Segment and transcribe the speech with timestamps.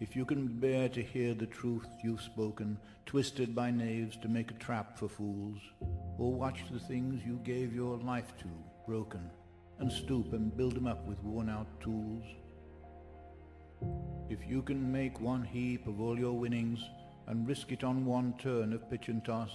[0.00, 4.50] if you can bear to hear the truth you've spoken, twisted by knaves to make
[4.50, 5.58] a trap for fools,
[6.18, 8.46] or watch the things you gave your life to
[8.86, 9.28] broken,
[9.80, 12.24] and stoop and build them up with worn-out tools,
[14.28, 16.80] if you can make one heap of all your winnings,
[17.26, 19.50] and risk it on one turn of pitch and toss,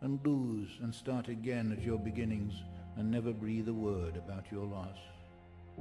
[0.00, 2.54] and lose and start again at your beginnings,
[2.96, 4.98] and never breathe a word about your loss,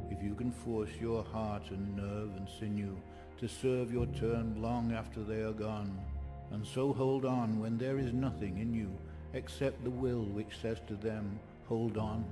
[0.09, 2.95] if you can force your heart and nerve and sinew
[3.39, 5.97] to serve your turn long after they are gone,
[6.51, 8.91] and so hold on when there is nothing in you
[9.33, 12.23] except the will which says to them, hold on.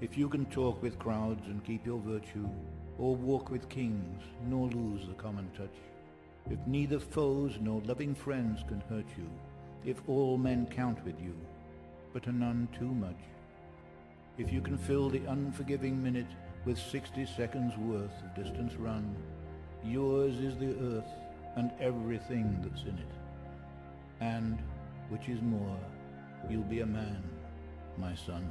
[0.00, 2.48] If you can talk with crowds and keep your virtue,
[2.98, 5.76] or walk with kings, nor lose the common touch,
[6.50, 9.28] if neither foes nor loving friends can hurt you,
[9.84, 11.34] if all men count with you,
[12.12, 13.20] but are none too much,
[14.36, 16.30] if you can fill the unforgiving minute
[16.66, 19.14] with sixty seconds worth of distance run,
[19.84, 21.10] yours is the earth
[21.56, 23.12] and everything that's in it.
[24.20, 24.58] And,
[25.08, 25.78] which is more,
[26.48, 27.22] you'll be a man,
[27.96, 28.50] my son.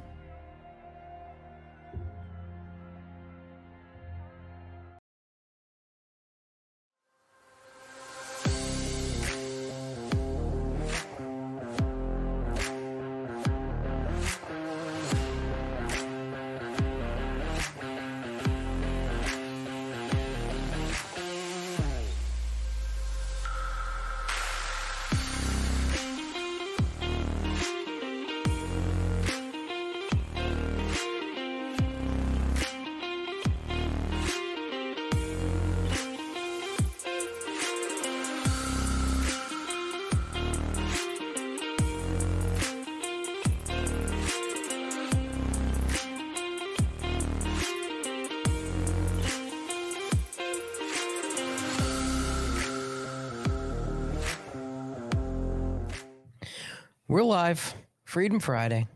[57.20, 57.74] We're live.
[58.04, 58.86] Freedom Friday.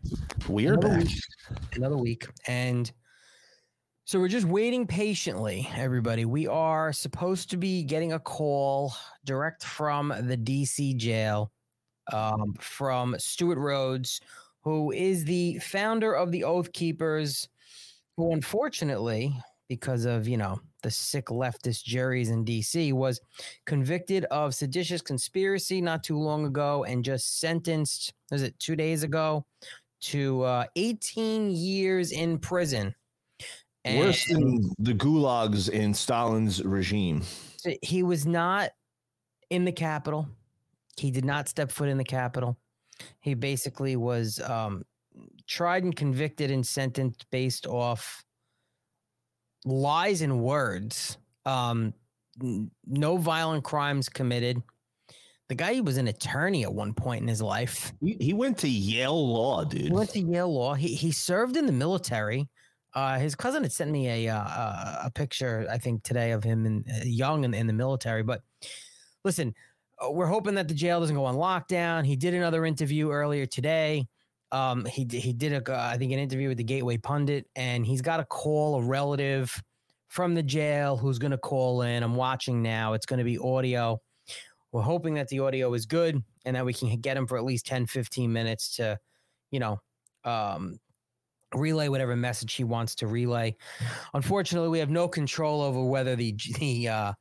[0.48, 1.04] We are Another back.
[1.04, 1.18] week.
[1.74, 2.26] Another week.
[2.48, 2.90] And
[4.06, 6.24] so we're just waiting patiently, everybody.
[6.24, 8.94] We are supposed to be getting a call
[9.26, 11.52] direct from the DC jail
[12.14, 14.22] um, from Stewart Rhodes,
[14.62, 17.50] who is the founder of the Oath Keepers,
[18.16, 23.20] who unfortunately, because of, you know, the sick leftist juries in DC, was
[23.66, 29.02] convicted of seditious conspiracy not too long ago and just sentenced, was it two days
[29.02, 29.44] ago,
[30.02, 32.94] to uh, 18 years in prison.
[33.86, 37.22] Worse than the gulags in Stalin's regime.
[37.82, 38.70] he was not
[39.50, 40.28] in the Capitol.
[40.96, 42.56] He did not step foot in the Capitol.
[43.20, 44.84] He basically was um,
[45.46, 48.24] tried and convicted and sentenced based off
[49.64, 51.18] lies and words.
[51.44, 51.94] Um,
[52.42, 54.62] n- no violent crimes committed.
[55.48, 57.92] The guy was an attorney at one point in his life.
[58.00, 59.82] He, he went to Yale Law, dude.
[59.82, 60.74] He went to Yale Law.
[60.74, 62.48] He he served in the military.
[62.94, 66.64] Uh, his cousin had sent me a uh, a- picture, I think today, of him
[66.64, 68.22] in uh, young in, in the military.
[68.22, 68.42] But
[69.24, 69.54] listen,
[70.02, 72.06] uh, we're hoping that the jail doesn't go on lockdown.
[72.06, 74.06] He did another interview earlier today.
[74.54, 78.00] Um, he he did a uh, think an interview with the Gateway Pundit, and he's
[78.00, 79.52] got to call a relative
[80.06, 82.04] from the jail who's going to call in.
[82.04, 82.92] I'm watching now.
[82.92, 84.00] It's going to be audio.
[84.70, 87.44] We're hoping that the audio is good and that we can get him for at
[87.44, 88.96] least 10, 15 minutes to,
[89.50, 89.80] you know,
[90.24, 90.78] um,
[91.52, 93.56] relay whatever message he wants to relay.
[94.14, 97.12] Unfortunately, we have no control over whether the the uh,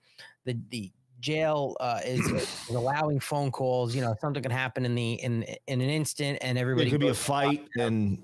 [0.45, 0.91] the the
[1.23, 3.95] jail uh, is, is allowing phone calls.
[3.95, 6.99] You know, something can happen in the in in an instant, and everybody It could
[6.99, 8.23] be a fight, and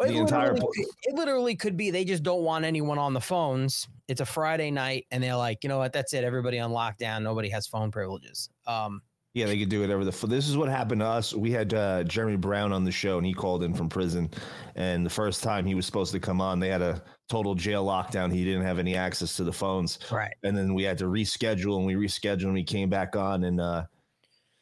[0.00, 0.64] It the entire could-
[1.04, 3.86] it literally could be they just don't want anyone on the phones.
[4.08, 5.92] It's a Friday night, and they're like, you know what?
[5.92, 6.24] That's it.
[6.24, 7.22] Everybody on lockdown.
[7.22, 8.48] Nobody has phone privileges.
[8.66, 9.00] Um,
[9.34, 10.10] yeah, they could do whatever the.
[10.10, 11.32] f- This is what happened to us.
[11.34, 14.28] We had uh, Jeremy Brown on the show, and he called in from prison.
[14.74, 17.86] And the first time he was supposed to come on, they had a total jail
[17.86, 18.32] lockdown.
[18.32, 19.98] He didn't have any access to the phones.
[20.10, 20.34] right.
[20.42, 23.60] and then we had to reschedule and we rescheduled and we came back on and
[23.60, 23.84] uh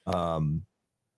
[0.06, 0.62] um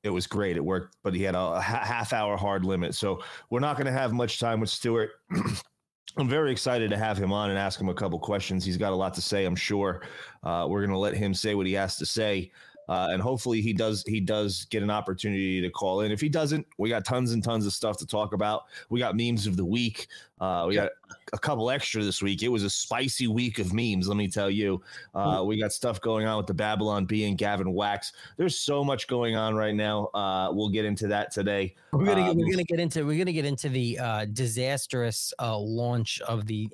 [0.03, 3.21] it was great it worked but he had a ha- half hour hard limit so
[3.51, 5.11] we're not going to have much time with Stewart.
[6.19, 8.93] i'm very excited to have him on and ask him a couple questions he's got
[8.93, 10.03] a lot to say i'm sure
[10.43, 12.51] uh, we're going to let him say what he has to say
[12.91, 16.11] uh, and hopefully he does he does get an opportunity to call in.
[16.11, 18.65] If he doesn't, we got tons and tons of stuff to talk about.
[18.89, 20.09] We got memes of the week.
[20.41, 20.91] Uh, we got
[21.33, 22.43] a couple extra this week.
[22.43, 24.83] It was a spicy week of memes, let me tell you.
[25.15, 28.13] Uh, we got stuff going on with the Babylon Bee and Gavin Wax.
[28.37, 30.07] There's so much going on right now.
[30.07, 31.77] Uh, we'll get into that today.
[31.93, 35.33] We're gonna get, Um, we're gonna get into we're gonna get into the uh, disastrous
[35.39, 36.69] uh, launch of the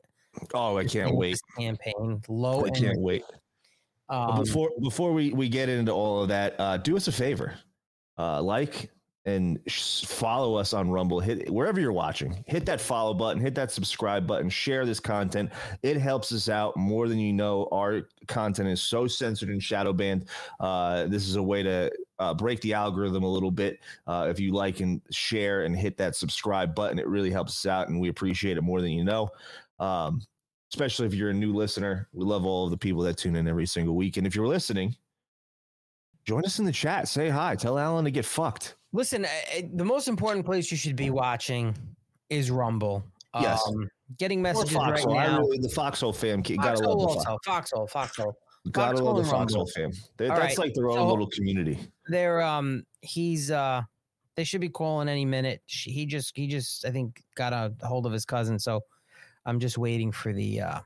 [0.55, 1.39] Oh, I can't wait.
[1.59, 2.23] Campaign.
[2.29, 3.25] Low I can't wait.
[4.09, 7.55] Um, before before we we get into all of that, uh, do us a favor,
[8.19, 8.91] uh, like
[9.27, 11.19] and sh- follow us on Rumble.
[11.19, 12.45] Hit wherever you're watching.
[12.47, 13.43] Hit that follow button.
[13.43, 14.49] Hit that subscribe button.
[14.49, 15.51] Share this content.
[15.83, 17.69] It helps us out more than you know.
[17.73, 20.29] Our content is so censored and shadow banned.
[20.61, 23.81] Uh, this is a way to uh, break the algorithm a little bit.
[24.07, 27.67] Uh, if you like and share and hit that subscribe button, it really helps us
[27.67, 29.29] out, and we appreciate it more than you know.
[29.81, 30.23] Um,
[30.73, 32.09] especially if you're a new listener.
[32.13, 34.17] We love all of the people that tune in every single week.
[34.17, 34.95] And if you're listening,
[36.25, 37.09] join us in the chat.
[37.09, 37.55] Say hi.
[37.57, 38.77] Tell Alan to get fucked.
[38.93, 39.27] listen,
[39.75, 41.75] the most important place you should be watching
[42.31, 43.05] is Rumble.
[43.41, 43.63] Yes.
[43.69, 45.15] Um, getting messages right Foxhole.
[45.15, 45.39] Now.
[45.41, 46.41] really, the Foxhole fam.
[46.41, 48.35] Gotta love the, also, Foxhole, Foxhole.
[48.73, 49.31] Gotta Foxhole love the.
[49.31, 49.93] Foxhole fam.
[50.17, 51.79] They- that's right, like their own so- little community.
[52.09, 53.83] They're um he's uh
[54.37, 55.61] they should be calling any minute.
[55.67, 58.81] She, he just he just I think got a hold of his cousin, so
[59.47, 60.81] I'm just waiting for the uh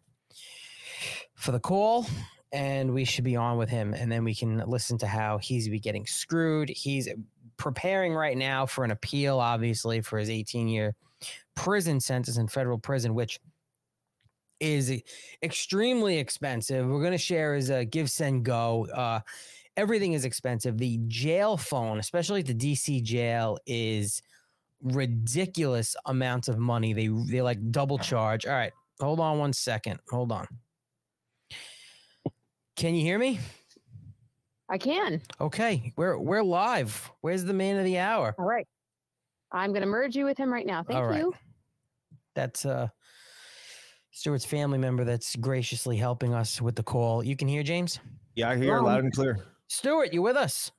[1.34, 2.06] for the call
[2.52, 5.68] and we should be on with him and then we can listen to how he's
[5.68, 6.68] be getting screwed.
[6.68, 7.08] He's
[7.56, 10.94] preparing right now for an appeal obviously for his 18 year
[11.54, 13.40] prison sentence in federal prison which
[14.60, 15.02] is
[15.42, 16.86] extremely expensive.
[16.86, 19.20] We're going to share his uh, GiveSendGo uh
[19.76, 20.76] everything is expensive.
[20.76, 24.22] The jail phone, especially the DC jail, is
[24.82, 26.92] ridiculous amounts of money.
[26.92, 28.46] They they like double charge.
[28.46, 30.00] All right, hold on one second.
[30.10, 30.46] Hold on.
[32.76, 33.38] Can you hear me?
[34.68, 35.20] I can.
[35.40, 37.10] Okay, we're we're live.
[37.20, 38.34] Where's the man of the hour?
[38.38, 38.66] All right.
[39.52, 40.84] I'm going to merge you with him right now.
[40.84, 41.18] Thank All right.
[41.18, 41.34] you.
[42.36, 42.88] That's uh
[44.12, 47.24] Stewart's family member that's graciously helping us with the call.
[47.24, 47.98] You can hear James?
[48.36, 49.38] Yeah, I hear Um, loud and clear.
[49.66, 50.70] Stuart, you with us?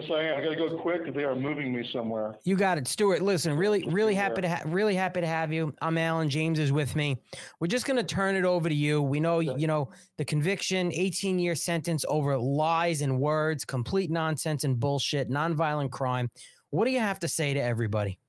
[0.00, 0.38] Yes, I am.
[0.38, 2.36] I got to go quick because they are moving me somewhere.
[2.44, 3.20] You got it, Stewart.
[3.20, 5.74] Listen, really, really happy to ha- really happy to have you.
[5.82, 6.30] I'm Alan.
[6.30, 7.16] James is with me.
[7.58, 9.02] We're just gonna turn it over to you.
[9.02, 9.54] We know, Okay.
[9.56, 15.30] you know, the conviction, 18 year sentence over lies and words, complete nonsense and bullshit,
[15.30, 16.30] nonviolent crime.
[16.70, 18.20] What do you have to say to everybody?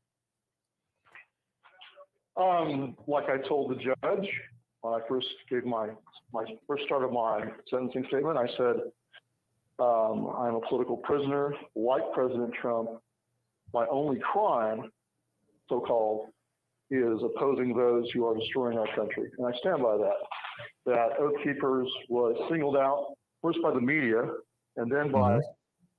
[2.36, 4.28] Um, like I told the judge
[4.82, 5.90] when I first gave my
[6.34, 8.78] my first start of my sentencing statement, I said,
[9.80, 12.90] um, "I'm a political prisoner, like President Trump.
[13.74, 14.92] My only crime,
[15.70, 16.30] so-called,
[16.92, 20.18] is opposing those who are destroying our country, and I stand by that.
[20.86, 24.24] That Oath Keepers was singled out first by the media
[24.78, 25.40] and then by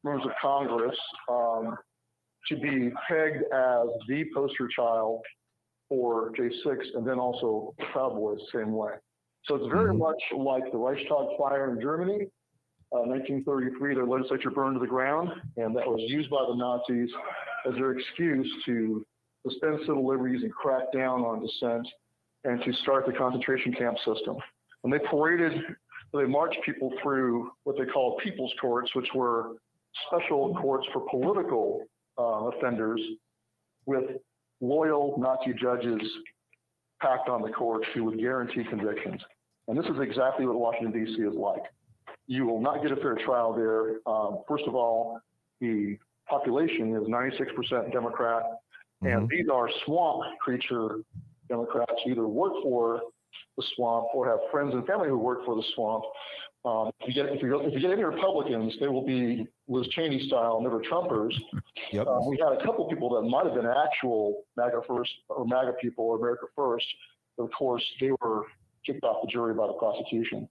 [0.02, 0.96] members of Congress
[1.28, 1.76] um,
[2.48, 5.22] to be pegged as the poster child
[5.88, 8.92] for J6 and then also Proud Boys the same way.
[9.44, 9.98] So it's very Mhm.
[9.98, 12.30] much like the Reichstag fire in Germany.
[12.92, 17.08] Uh, 1933, their legislature burned to the ground, and that was used by the Nazis
[17.68, 19.06] as their excuse to
[19.46, 21.86] suspend civil liberties and crack down on dissent
[22.44, 24.36] and to start the concentration camp system.
[24.82, 25.52] And they paraded,
[26.12, 29.52] they marched people through what they called people's courts, which were
[30.08, 31.84] special courts for political
[32.18, 33.00] uh, offenders
[33.86, 34.04] with
[34.60, 36.00] loyal Nazi judges
[37.00, 39.20] packed on the courts who would guarantee convictions.
[39.68, 41.22] And this is exactly what Washington, D.C.
[41.22, 41.62] is like.
[42.30, 43.96] You will not get a fair trial there.
[44.06, 45.18] Um, first of all,
[45.60, 48.44] the population is 96% Democrat,
[49.02, 51.00] and these are swamp creature
[51.48, 53.00] Democrats who either work for
[53.56, 56.04] the swamp or have friends and family who work for the swamp.
[56.64, 59.88] Um, if, you get, if, you if you get any Republicans, they will be Liz
[59.88, 61.34] Cheney style, never Trumpers.
[61.90, 62.06] Yep.
[62.06, 65.72] Uh, we had a couple people that might have been actual MAGA first or MAGA
[65.82, 66.86] people or America first.
[67.36, 68.44] But of course, they were
[68.86, 70.48] kicked off the jury by the prosecution.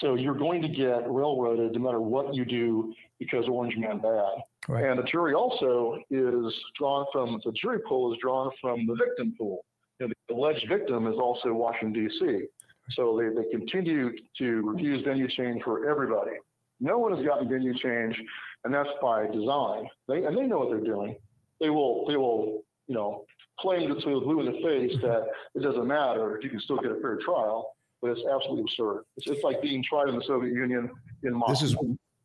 [0.00, 4.42] So you're going to get railroaded no matter what you do because Orange Man bad.
[4.68, 4.84] Right.
[4.84, 9.34] And the jury also is drawn from the jury pool is drawn from the victim
[9.36, 9.64] pool.
[9.98, 12.46] The alleged victim is also Washington D.C.
[12.90, 16.32] So they, they continue to refuse venue change for everybody.
[16.80, 18.20] No one has gotten venue change,
[18.64, 19.88] and that's by design.
[20.08, 21.16] They and they know what they're doing.
[21.60, 23.24] They will they will you know
[23.60, 26.78] claim to to blue in the face that it doesn't matter if you can still
[26.78, 29.04] get a fair trial, but it's absolutely absurd.
[29.16, 30.90] It's, it's like being tried in the Soviet Union
[31.22, 31.52] in Moscow.
[31.52, 31.76] This is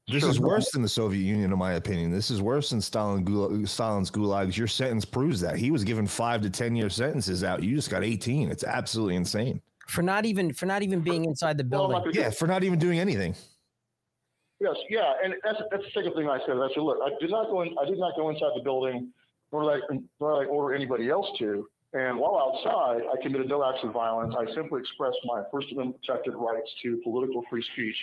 [0.10, 0.29] this Sure.
[0.29, 2.12] is worse than the Soviet Union, in my opinion.
[2.12, 4.55] This is worse than Stalin gul- Stalin's gulags.
[4.57, 7.62] Your sentence proves that he was given five to ten year sentences out.
[7.62, 8.50] You just got eighteen.
[8.50, 9.62] It's absolutely insane.
[9.88, 11.98] For not even for not even being inside the building.
[12.01, 13.36] like- Yeah, for not even doing anything.
[14.60, 16.57] Yes, yeah, and that's that's the second thing I said.
[16.57, 17.75] I said, look, I did not go in.
[17.79, 19.12] I did not go inside the building,
[19.51, 21.67] nor did I, nor did I order anybody else to.
[21.98, 24.36] And while outside, I committed no acts of violence.
[24.38, 27.96] I simply expressed my First Amendment protected rights to political free speech,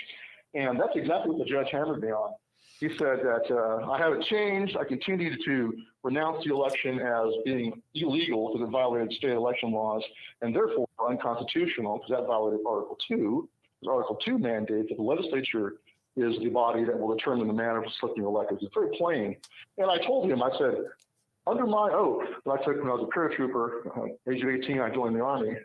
[0.54, 2.34] and that's exactly what the judge hammered me on.
[2.80, 4.76] He said that uh, I haven't changed.
[4.76, 5.72] I continue to
[6.02, 10.02] renounce the election as being illegal because it violated state election laws
[10.42, 13.48] and therefore unconstitutional because that violated Article 2.
[13.88, 15.74] Article 2 mandates that the legislature
[16.16, 18.58] is the body that will determine the manner of selecting electors.
[18.60, 19.36] It's very plain.
[19.78, 20.74] And I told him, I said,
[21.46, 24.80] under my oath that I took when I was a paratrooper, uh, age of 18,
[24.80, 25.56] I joined the Army.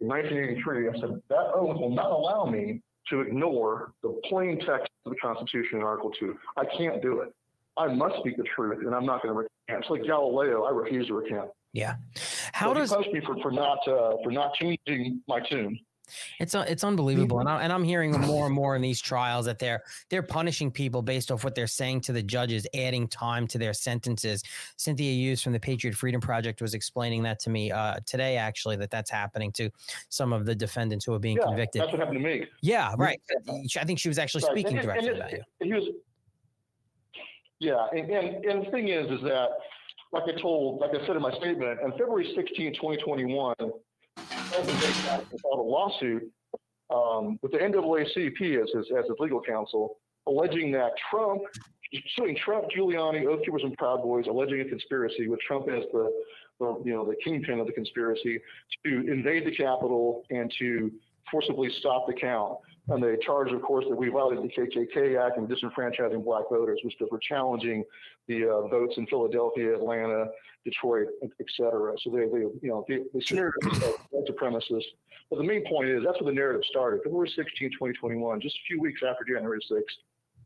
[0.00, 4.90] In 1983, I said, that oath will not allow me to ignore the plain text
[5.06, 6.36] of the Constitution in Article 2.
[6.56, 7.34] I can't do it.
[7.76, 9.82] I must speak the truth, and I'm not going to recant.
[9.82, 10.64] It's like Galileo.
[10.64, 11.50] I refuse to recant.
[11.72, 11.94] Yeah.
[12.52, 15.78] How so does he punished me for, for not uh, for not changing my tune?
[16.40, 19.58] It's it's unbelievable, and, I, and I'm hearing more and more in these trials that
[19.58, 23.58] they're they're punishing people based off what they're saying to the judges, adding time to
[23.58, 24.42] their sentences.
[24.76, 28.76] Cynthia Hughes from the Patriot Freedom Project was explaining that to me uh, today, actually,
[28.76, 29.70] that that's happening to
[30.08, 31.82] some of the defendants who are being yeah, convicted.
[31.82, 32.46] That's what happened to me.
[32.60, 33.20] Yeah, right.
[33.78, 35.42] I think she was actually Right, speaking and- directly and about you.
[35.60, 35.88] He was,
[37.60, 39.50] yeah, and, and, and the thing is, is that,
[40.12, 43.74] like I told, like I said in my statement, on February 16, 2021, President Trump
[44.52, 46.30] filed a lawsuit
[46.90, 51.42] um, with the NAACP as his, as his legal counsel, alleging that Trump,
[52.16, 56.10] suing Trump, Giuliani, Oath Keepers, and Proud Boys, alleging a conspiracy with Trump as the,
[56.60, 58.40] the you know the kingpin of the conspiracy
[58.84, 60.90] to invade the Capitol and to
[61.30, 62.58] forcibly stop the count.
[62.88, 66.80] And they charged, of course, that we violated the KKK Act and disenfranchising black voters,
[66.82, 67.84] which we're challenging
[68.26, 70.26] the uh, votes in Philadelphia, Atlanta,
[70.64, 71.94] Detroit, et cetera.
[72.02, 74.82] So they, they you know, they smeared us white supremacists.
[75.30, 77.00] But the main point is that's where the narrative started.
[77.04, 79.82] February 16, 2021, just a few weeks after January 6th,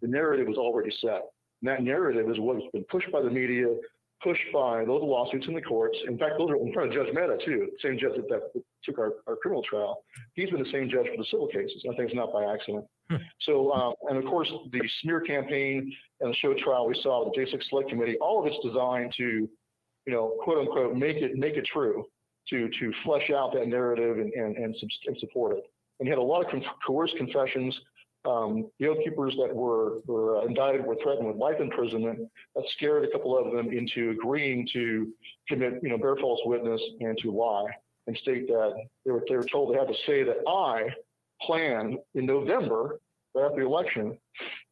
[0.03, 1.23] the narrative was already set.
[1.63, 3.67] And that narrative is what's been pushed by the media,
[4.23, 5.97] pushed by those lawsuits in the courts.
[6.07, 8.99] In fact, those are in front of Judge Mehta, too, same judge that, that took
[8.99, 10.03] our, our criminal trial.
[10.35, 11.85] He's been the same judge for the civil cases.
[11.85, 12.85] I think it's not by accident.
[13.43, 17.35] So, um, and of course, the smear campaign and the show trial we saw with
[17.35, 19.49] the J6 Select Committee, all of it's designed to,
[20.07, 22.05] you know, quote unquote, make it make it true,
[22.49, 24.75] to to flesh out that narrative and and and,
[25.07, 25.65] and support it.
[26.01, 27.79] And he had a lot of con- coerced confessions.
[28.27, 32.29] Um, the keepers that were were uh, indicted were threatened with life imprisonment.
[32.55, 35.13] That scared a couple of them into agreeing to
[35.49, 37.67] commit, you know, bear false witness and to lie
[38.07, 40.89] and state that they were they were told they had to say that I
[41.43, 42.99] planned in November,
[43.35, 44.19] right after the election,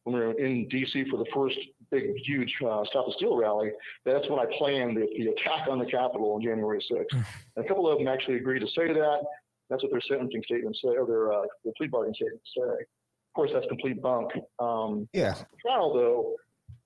[0.03, 1.05] when we were in D.C.
[1.09, 1.57] for the first
[1.91, 3.71] big, huge uh, Stop the Steal rally,
[4.05, 7.05] that's when I planned the, the attack on the Capitol on January 6th.
[7.55, 9.19] and a couple of them actually agreed to say that.
[9.69, 12.85] That's what their sentencing statements say, or their, uh, their plea bargaining statements say.
[13.35, 14.31] Of course, that's complete bunk.
[14.59, 15.35] Um, Yeah.
[15.61, 16.37] trial, though,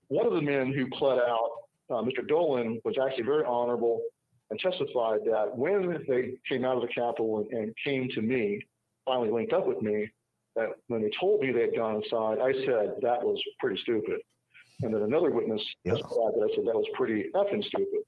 [0.07, 1.51] one of the men who pled out,
[1.91, 2.27] uh, Mr.
[2.27, 4.01] Dolan, was actually very honorable
[4.49, 8.59] and testified that when they came out of the Capitol and, and came to me,
[9.05, 10.09] finally linked up with me,
[10.55, 14.19] that when they told me they had gone inside, I said that was pretty stupid.
[14.81, 17.99] And then another witness testified that I said that was pretty effing stupid.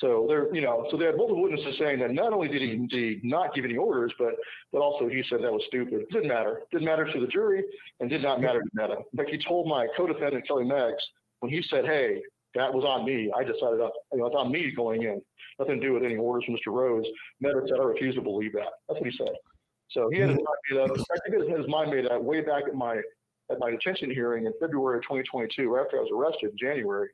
[0.00, 3.20] So there, you know, so they had multiple witnesses saying that not only did he,
[3.22, 4.34] not give any orders, but
[4.72, 6.00] but also he said that was stupid.
[6.00, 6.58] It Didn't matter.
[6.58, 7.62] It Didn't matter to the jury,
[8.00, 8.96] and did not matter to Mehta.
[9.16, 11.02] Fact, he told my co-defendant Kelly Meggs
[11.40, 12.22] when he said, "Hey,
[12.56, 13.32] that was on me.
[13.36, 15.22] I decided, uh, you know, it's on me going in.
[15.60, 16.74] Nothing to do with any orders from Mr.
[16.74, 17.06] Rhodes."
[17.40, 19.34] Mehta said, "I refuse to believe that." That's what he said.
[19.90, 20.96] So he had his mind made up.
[21.26, 23.00] He had his mind made up way back at my
[23.50, 27.08] at my detention hearing in February of 2022, after I was arrested in January.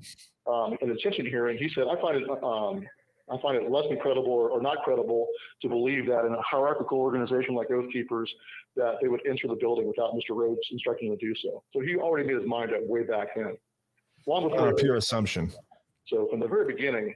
[0.46, 2.86] Um, in the detention hearing, he said, "I find it." Um,
[3.32, 5.28] I find it less than credible or, or not credible
[5.62, 8.28] to believe that in a hierarchical organization like Oath Keepers,
[8.74, 10.30] that they would enter the building without Mr.
[10.34, 11.62] Rhodes instructing them to do so.
[11.72, 13.56] So he already made his mind up way back then,
[14.26, 14.68] long Not before.
[14.70, 15.52] a pure assumption.
[16.08, 17.14] So from the very beginning,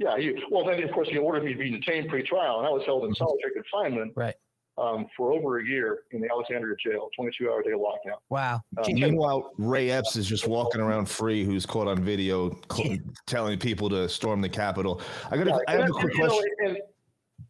[0.00, 0.18] yeah.
[0.18, 2.82] He, well, then of course he ordered me to be detained pre-trial, and I was
[2.84, 4.34] held in solitary confinement Right.
[4.78, 8.16] Um, for over a year in the Alexandria jail, 22-hour day lockdown.
[8.28, 8.60] Wow.
[8.84, 13.58] Gee, Meanwhile, Ray Epps is just walking around free, who's caught on video cl- telling
[13.58, 15.00] people to storm the Capitol.
[15.30, 15.46] I got.
[15.46, 16.50] Yeah, I have a quick you know, question.
[16.66, 16.78] and-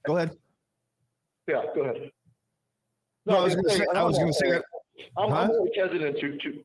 [0.06, 0.36] Go ahead.
[1.48, 2.10] yeah, go ahead.
[3.26, 3.86] No, I was going to I'm say.
[3.94, 4.64] I was going to say that.
[5.18, 5.36] I'm, Huh?
[5.42, 6.64] I'm always hesitant to, to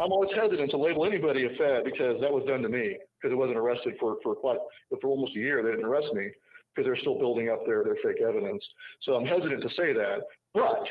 [0.00, 3.32] I'm always hesitant to label anybody a fed because that was done to me because
[3.32, 4.58] it wasn't arrested for for quite
[5.00, 5.62] for almost a year.
[5.62, 6.30] They didn't arrest me
[6.74, 8.64] because they're still building up their their fake evidence.
[9.02, 10.20] So I'm hesitant to say that.
[10.52, 10.86] But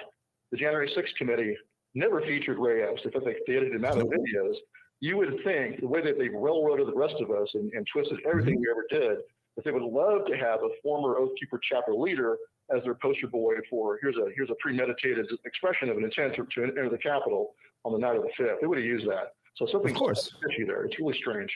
[0.52, 1.58] the January 6th committee
[1.96, 3.02] never featured Ray Epps.
[3.06, 4.56] If they they edited him out of videos,
[5.00, 8.20] you would think the way that they railroaded the rest of us and, and twisted
[8.30, 9.20] everything we ever did,
[9.56, 12.38] that they would love to have a former Oath Keeper chapter leader
[12.76, 16.46] as their poster boy for here's a here's a premeditated expression of an intent to,
[16.56, 17.54] to enter the Capitol.
[17.86, 18.62] on the night of the fifth.
[18.62, 19.34] They would have used that.
[19.56, 20.32] So something's course.
[20.48, 20.86] fishy there.
[20.86, 21.52] It's really strange.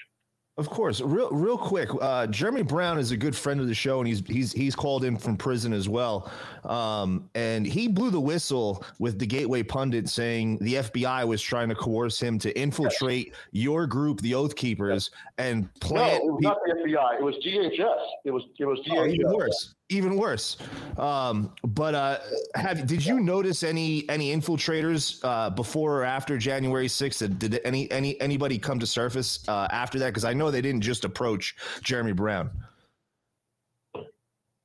[0.60, 1.88] Of course, real real quick.
[2.02, 5.04] Uh, Jeremy Brown is a good friend of the show, and he's he's he's called
[5.04, 6.32] in from prison as well.
[6.66, 11.70] Um, and he blew the whistle with the Gateway pundit saying the FBI was trying
[11.70, 16.24] to coerce him to infiltrate your group, the Oath Keepers, and No, plant.
[16.24, 17.20] it was not the FBI.
[17.20, 18.08] It was DHS.
[18.26, 19.14] It was it was Oh, DHS.
[19.14, 19.76] even worse.
[19.89, 20.58] Even worse.
[20.98, 22.17] Um, but uh,
[22.56, 27.24] have did you notice any any infiltrators uh, before or after January sixth?
[27.39, 30.08] Did, any any anybody come to surface uh, after that?
[30.08, 32.51] Because I know they didn't just approach Jeremy Brown.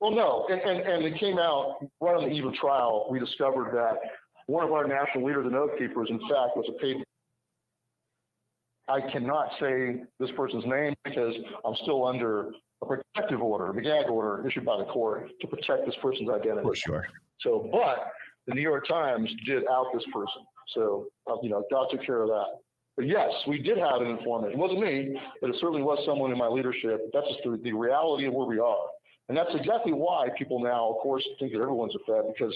[0.01, 3.07] Well, no, and, and, and it came out right on the eve of trial.
[3.09, 3.99] We discovered that
[4.47, 6.97] one of our national leaders and oath keepers, in fact, was a paid.
[8.89, 11.33] I cannot say this person's name because
[11.65, 12.51] I'm still under
[12.83, 16.63] a protective order, the gag order issued by the court to protect this person's identity.
[16.63, 17.07] For sure.
[17.41, 18.13] So, but
[18.47, 20.43] the New York Times did out this person.
[20.75, 22.59] So, uh, you know, God took care of that.
[22.97, 24.53] But yes, we did have an informant.
[24.53, 27.11] It wasn't me, but it certainly was someone in my leadership.
[27.13, 28.87] That's just the, the reality of where we are.
[29.29, 32.55] And that's exactly why people now, of course, think that everyone's a Fed because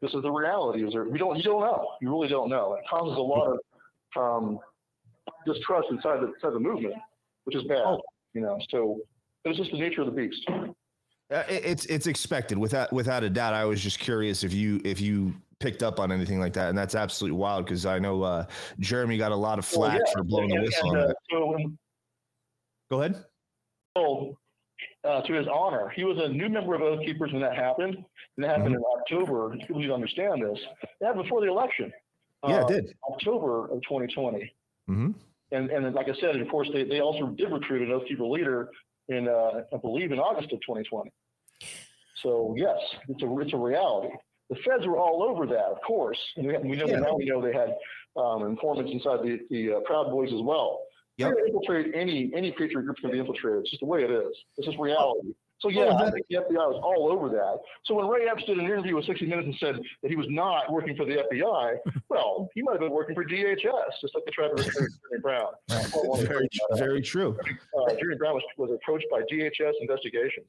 [0.00, 0.86] this is the reality.
[0.86, 1.88] Is there, we don't, you don't know.
[2.00, 2.74] You really don't know.
[2.74, 3.58] It causes a lot of
[4.16, 4.58] um,
[5.44, 6.94] distrust inside the, inside the movement,
[7.44, 7.98] which is bad.
[8.32, 9.00] You know, so
[9.44, 10.44] it's just the nature of the beast.
[10.48, 13.54] Uh, it- it's it's expected without without a doubt.
[13.54, 16.76] I was just curious if you if you picked up on anything like that, and
[16.76, 18.46] that's absolutely wild because I know uh,
[18.80, 21.06] Jeremy got a lot of Well, flack yeah, for blowing the whistle and, on uh,
[21.08, 21.16] that.
[21.30, 21.78] so in-
[22.90, 23.24] Go ahead.
[23.96, 24.36] So,
[25.04, 27.94] uh, to his honor, he was a new member of Oath Keepers when that happened.
[28.36, 29.56] And that happened in October.
[29.56, 30.58] People need to understand this.
[31.00, 31.90] That before the election.
[32.46, 32.94] Yeah, uh, it did.
[33.10, 34.52] October of 2020.
[34.86, 35.12] hmm
[35.52, 38.24] And and like I said, of course, they, they also did recruit an Oath Keeper
[38.26, 38.68] leader
[39.08, 41.10] in, uh, I believe, in August of 2020.
[42.22, 44.14] So yes, it's a it's a reality.
[44.50, 47.00] The feds were all over that, of course, and we, we know Yeah.
[47.00, 47.74] now we know they had
[48.16, 50.80] um, informants inside the the uh, Proud Boys as well.
[51.18, 51.34] Yep.
[51.46, 53.60] Infiltrate any any patriot group's going to be infiltrated.
[53.60, 54.32] It's just the way it is.
[54.56, 55.32] It's just reality.
[55.64, 57.56] So yeah, Oh, I think the FBI was all over that.
[57.86, 60.26] So when Ray Epps did an interview with 60 Minutes and said that he was
[60.28, 61.76] not working for the FBI,
[62.10, 63.64] well, he might have been working for DHS,
[64.02, 65.46] just like they tried to recruit Jeremy Brown.
[65.70, 66.84] I don't want to Very talk about that.
[66.84, 67.38] very true.
[67.76, 70.44] Uh, Jeremy Brown was, was approached by DHS investigations.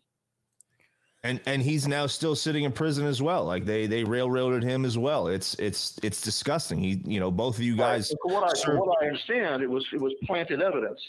[1.24, 3.46] And and he's now still sitting in prison as well.
[3.46, 5.28] Like they they railroaded him as well.
[5.28, 6.78] It's it's it's disgusting.
[6.78, 8.12] He you know both of you guys.
[8.12, 8.18] Right.
[8.22, 11.00] From what I, served- what I understand, it was it was planted evidence.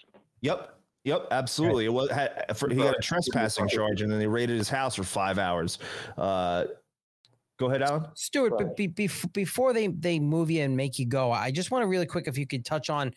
[0.41, 0.76] Yep.
[1.07, 1.85] Yep, absolutely.
[1.85, 4.97] It was had, for, he got a trespassing charge, and then they raided his house
[4.97, 5.79] for five hours.
[6.19, 6.65] Uh,
[7.59, 8.07] go ahead, Alan.
[8.15, 8.67] Stewart, Right.
[8.67, 11.85] but be, be, before they they move you and make you go, I just want
[11.85, 13.15] to really quick if you could touch on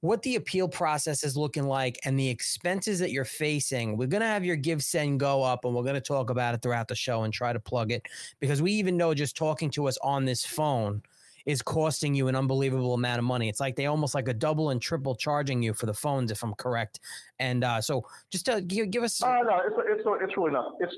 [0.00, 3.98] what the appeal process is looking like and the expenses that you're facing.
[3.98, 7.24] We're gonna have your GiveSendGo up, and we're gonna talk about it throughout the show
[7.24, 8.06] and try to plug it
[8.40, 11.02] because we even know just talking to us on this phone
[11.46, 13.48] is costing you an unbelievable amount of money.
[13.48, 16.42] It's like they almost like a double and triple charging you for the phones, if
[16.42, 17.00] I'm correct.
[17.38, 20.74] And uh, so, just to give, give us, Uh, no, it's it's it's really not
[20.80, 20.96] it's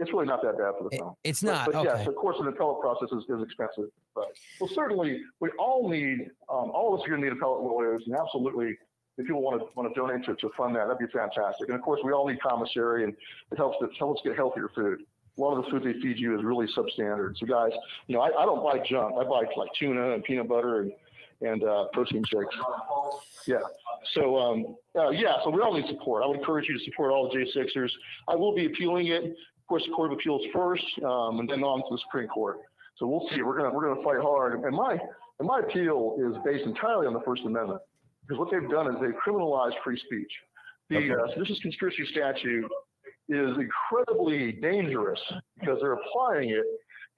[0.00, 1.14] it's really not that bad for the phone.
[1.22, 1.98] it's not But, okay.
[1.98, 3.84] yes, of course, an appellate process is, is expensive.
[4.14, 7.62] But Well, certainly, we all need, um, all of us are going to need appellate
[7.62, 8.76] lawyers, and absolutely,
[9.18, 11.68] if people want to want to donate to, to fund that, that'd be fantastic.
[11.68, 13.14] And of course, we all need commissary, and
[13.52, 15.02] it helps to helps us get healthier food.
[15.38, 17.38] A lot of the food they feed you is really substandard.
[17.38, 17.72] So, guys,
[18.06, 19.14] you know, I, I don't buy junk.
[19.18, 20.92] I buy like tuna and peanut butter and
[21.40, 22.54] and uh, protein shakes.
[23.48, 23.56] Yeah.
[24.14, 25.36] So, um, uh, yeah.
[25.42, 26.22] So we all need support.
[26.22, 27.90] I would encourage you to support all the J6ers.
[28.28, 29.24] I will be appealing it.
[29.24, 32.58] Of course, the Court of Appeals first, um, and then on to the Supreme Court.
[32.98, 33.42] So we'll see.
[33.42, 34.60] We're gonna we're gonna fight hard.
[34.62, 34.98] And my
[35.38, 37.80] and my appeal is based entirely on the First Amendment
[38.22, 40.30] because what they've done is they've criminalized free speech.
[40.90, 41.10] The Okay.
[41.10, 42.70] uh, seditious conspiracy statute
[43.28, 45.20] is incredibly dangerous
[45.58, 46.64] because they're applying it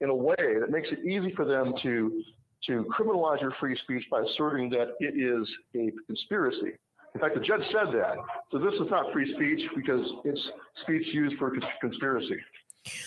[0.01, 2.23] in a way that makes it easy for them to
[2.67, 6.73] to criminalize your free speech by asserting that it is a conspiracy.
[7.13, 8.17] In fact, the judge said that.
[8.51, 10.41] So this is not free speech because it's
[10.81, 12.37] speech used for conspiracy.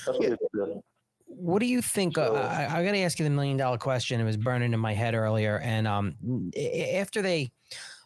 [0.07, 0.65] That's what Yeah.
[1.27, 2.17] What do you think?
[2.17, 4.19] uh, I, I got to ask you the million dollar question.
[4.19, 6.15] It was burning in my head earlier, and um,
[6.95, 7.51] after they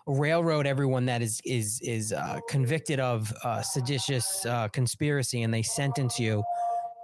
[0.07, 5.63] railroad everyone that is is is uh, convicted of uh, seditious uh, conspiracy, and they
[5.63, 6.43] sentence you,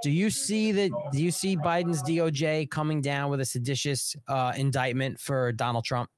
[0.02, 0.90] do you see that?
[1.12, 6.11] Do you see Biden's DOJ coming down with a seditious uh, indictment for Donald Trump?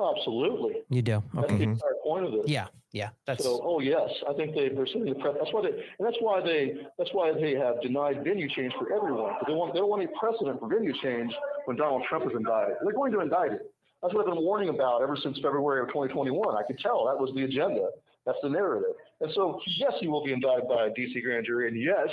[0.00, 0.82] Absolutely.
[0.90, 1.14] You do.
[1.14, 1.24] Okay.
[1.34, 1.72] That's the Mhm.
[1.72, 2.42] entire point of this.
[2.46, 2.68] Yeah.
[2.92, 3.10] Yeah.
[3.26, 5.34] That's So, oh yes, I think they, they're setting the prep.
[5.38, 8.92] That's why they, and that's why they, that's why they have denied venue change for
[8.92, 9.34] everyone.
[9.46, 11.34] They want, they don't want any precedent for venue change
[11.66, 12.76] when Donald Trump is indicted.
[12.82, 13.62] They're going to indict it.
[14.02, 16.56] That's what I've been warning about ever since February of 2021.
[16.56, 17.88] I could tell that was the agenda.
[18.26, 18.94] That's the narrative.
[19.20, 22.08] And so, yes, he will be indicted by a DC grand jury, and yes,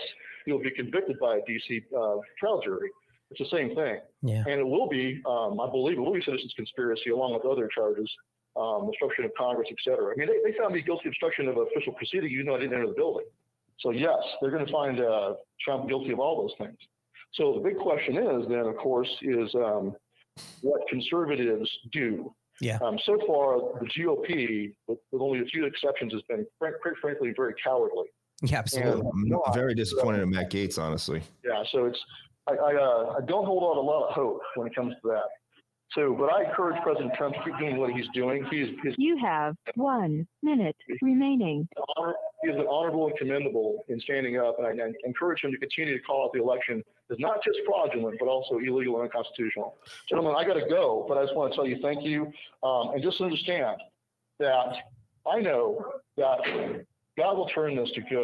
[0.46, 2.90] he'll be convicted by a DC uh, trial jury.
[3.32, 4.00] It's the same thing.
[4.22, 4.44] Yeah.
[4.48, 7.68] And it will be, um, I believe, it will be citizens conspiracy along with other
[7.68, 8.10] charges,
[8.56, 10.14] um, obstruction of Congress, et cetera.
[10.14, 12.60] I mean, they, they found me guilty of obstruction of official proceeding, even though I
[12.60, 13.26] didn't enter the building.
[13.80, 16.78] So yes, they're going to find uh, Trump guilty of all those things.
[17.34, 19.96] So the big question is then, of course, is um,
[20.62, 22.34] what conservatives do.
[22.62, 22.80] Yeah.
[22.82, 26.96] Um, so far, the GOP, with, with only a few exceptions, has been, frank, quite
[27.02, 28.06] frankly, very cowardly.
[28.42, 29.02] Yeah, absolutely.
[29.02, 31.22] And- I'm very disappointed in Matt Gaetz, honestly.
[31.44, 32.00] Yeah, so it's
[32.48, 35.08] I I, uh, I don't hold out a lot of hope when it comes to
[35.10, 35.24] that.
[35.92, 38.46] So, but I encourage President Trump to keep doing what he's doing.
[38.52, 41.68] He's he's You have one minute remaining.
[41.96, 45.52] honor, he has been honorable and commendable in standing up, and I, I encourage him
[45.52, 49.04] to continue to call out the election as not just fraudulent, but also illegal and
[49.04, 49.78] unconstitutional.
[50.10, 52.32] Gentlemen, I got to go, but I just want to tell you thank you,
[52.64, 53.78] um, and just understand
[54.40, 54.76] that
[55.28, 55.84] I know
[56.18, 56.86] that
[57.18, 58.10] God will turn this to good.